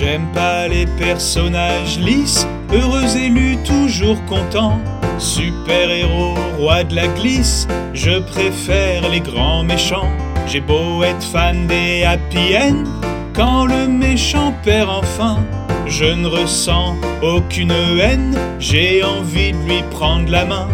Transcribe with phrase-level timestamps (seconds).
[0.00, 4.80] J'aime pas les personnages lisses, heureux élus toujours contents.
[5.18, 10.08] Super-héros, roi de la glisse, je préfère les grands méchants.
[10.46, 12.84] J'ai beau être fan des happy end,
[13.34, 15.36] quand le méchant perd enfin,
[15.86, 20.68] je ne ressens aucune haine, j'ai envie de lui prendre la main.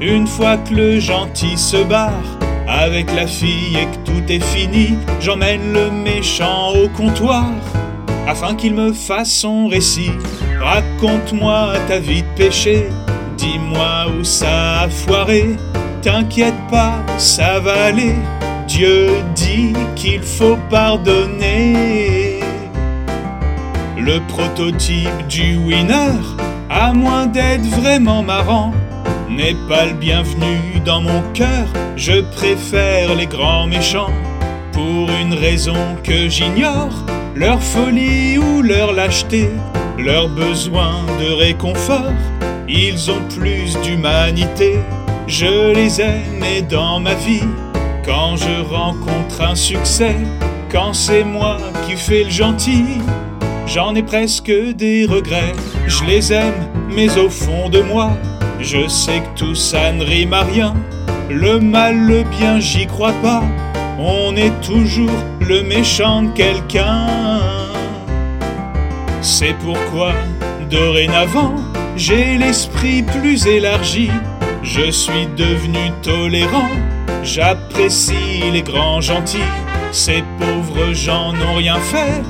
[0.00, 4.96] Une fois que le gentil se barre, avec la fille et que tout est fini,
[5.20, 7.50] j'emmène le méchant au comptoir
[8.32, 10.12] afin qu'il me fasse son récit.
[10.58, 12.88] Raconte-moi ta vie de péché,
[13.36, 15.56] dis-moi où ça a foiré.
[16.00, 18.14] T'inquiète pas, ça va aller.
[18.66, 22.40] Dieu dit qu'il faut pardonner.
[23.98, 26.18] Le prototype du winner,
[26.70, 28.72] à moins d'être vraiment marrant,
[29.28, 31.66] n'est pas le bienvenu dans mon cœur.
[31.96, 34.14] Je préfère les grands méchants
[34.72, 37.11] pour une raison que j'ignore.
[37.34, 39.48] Leur folie ou leur lâcheté,
[39.98, 42.12] leur besoin de réconfort,
[42.68, 44.78] ils ont plus d'humanité.
[45.26, 47.48] Je les aime et dans ma vie,
[48.04, 50.14] quand je rencontre un succès,
[50.70, 52.84] quand c'est moi qui fais le gentil,
[53.66, 55.54] j'en ai presque des regrets.
[55.86, 58.10] Je les aime, mais au fond de moi,
[58.60, 60.74] je sais que tout ça ne rime à rien.
[61.30, 63.42] Le mal, le bien, j'y crois pas.
[64.04, 67.06] On est toujours le méchant de quelqu'un.
[69.20, 70.12] C'est pourquoi,
[70.68, 71.54] dorénavant,
[71.94, 74.10] j'ai l'esprit plus élargi.
[74.64, 76.68] Je suis devenu tolérant.
[77.22, 79.38] J'apprécie les grands gentils.
[79.92, 82.22] Ces pauvres gens n'ont rien fait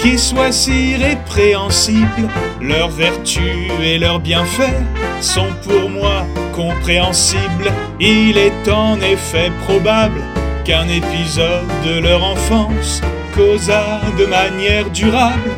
[0.00, 2.28] qui soit si répréhensible.
[2.60, 4.82] Leurs vertus et leurs bienfaits
[5.20, 7.70] sont pour moi compréhensibles.
[8.00, 10.22] Il est en effet probable
[10.64, 13.00] qu'un épisode de leur enfance
[13.34, 15.50] causa de manière durable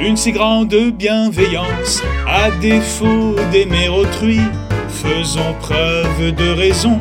[0.00, 2.02] une si grande bienveillance.
[2.26, 4.40] À défaut d'aimer autrui,
[4.88, 6.98] faisons preuve de raison.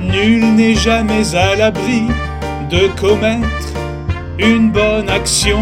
[0.00, 2.02] Nul n'est jamais à l'abri
[2.70, 3.72] de commettre
[4.38, 5.60] une bonne action.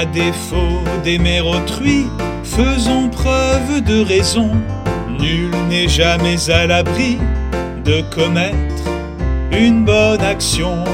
[0.00, 2.06] À défaut d'aimer autrui,
[2.42, 4.50] faisons preuve de raison.
[5.18, 7.18] Nul n'est jamais à l'abri
[7.84, 8.84] de commettre
[9.52, 10.84] une bonne action.